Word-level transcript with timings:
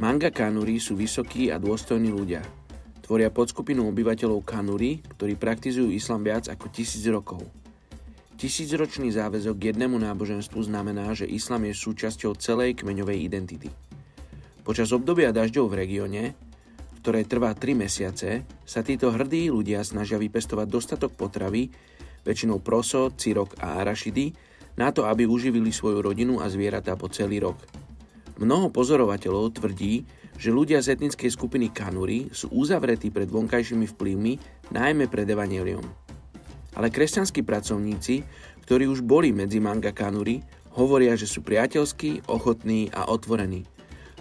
Manga 0.00 0.32
Kanuri 0.32 0.80
sú 0.80 0.96
vysokí 0.96 1.52
a 1.52 1.60
dôstojní 1.60 2.08
ľudia. 2.08 2.40
Tvoria 3.04 3.28
podskupinu 3.28 3.84
obyvateľov 3.92 4.40
Kanuri, 4.48 5.04
ktorí 5.04 5.36
praktizujú 5.36 5.92
islam 5.92 6.24
viac 6.24 6.48
ako 6.48 6.72
tisíc 6.72 7.04
rokov. 7.04 7.44
Tisícročný 8.40 9.12
záväzok 9.12 9.60
k 9.60 9.76
jednému 9.76 10.00
náboženstvu 10.00 10.56
znamená, 10.72 11.12
že 11.12 11.28
islam 11.28 11.68
je 11.68 11.76
súčasťou 11.76 12.32
celej 12.40 12.80
kmeňovej 12.80 13.28
identity. 13.28 13.68
Počas 14.64 14.88
obdobia 14.96 15.36
dažďov 15.36 15.68
v 15.68 15.78
regióne, 15.84 16.24
ktoré 17.04 17.28
trvá 17.28 17.52
3 17.52 17.84
mesiace, 17.84 18.48
sa 18.64 18.80
títo 18.80 19.12
hrdí 19.12 19.52
ľudia 19.52 19.84
snažia 19.84 20.16
vypestovať 20.16 20.64
dostatok 20.64 21.12
potravy, 21.12 21.68
väčšinou 22.24 22.64
proso, 22.64 23.12
cirok 23.20 23.52
a 23.60 23.84
arašidy, 23.84 24.32
na 24.80 24.96
to, 24.96 25.04
aby 25.04 25.28
uživili 25.28 25.68
svoju 25.68 26.00
rodinu 26.00 26.40
a 26.40 26.48
zvieratá 26.48 26.96
po 26.96 27.12
celý 27.12 27.44
rok. 27.44 27.79
Mnoho 28.40 28.72
pozorovateľov 28.72 29.60
tvrdí, 29.60 30.08
že 30.40 30.48
ľudia 30.48 30.80
z 30.80 30.96
etnickej 30.96 31.28
skupiny 31.28 31.68
Kanuri 31.68 32.32
sú 32.32 32.48
uzavretí 32.50 33.12
pred 33.12 33.28
vonkajšími 33.28 33.86
vplyvmi, 33.92 34.32
najmä 34.72 35.12
pred 35.12 35.28
evaneliom. 35.28 35.84
Ale 36.74 36.88
kresťanskí 36.88 37.44
pracovníci, 37.44 38.24
ktorí 38.64 38.88
už 38.88 39.04
boli 39.04 39.36
medzi 39.36 39.60
manga 39.60 39.92
Kanuri, 39.92 40.40
hovoria, 40.72 41.12
že 41.20 41.28
sú 41.28 41.44
priateľskí, 41.44 42.32
ochotní 42.32 42.88
a 42.96 43.12
otvorení– 43.12 43.62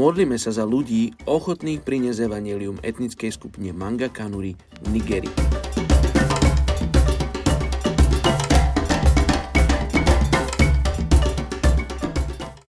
Modlíme 0.00 0.40
sa 0.40 0.48
za 0.48 0.64
ľudí 0.64 1.12
ochotných 1.28 1.84
priniesť 1.84 2.24
evanelium 2.24 2.80
etnickej 2.80 3.28
skupine 3.28 3.76
Manga 3.76 4.08
Kanuri 4.08 4.56
v 4.56 4.86
Nigerii. 4.88 5.36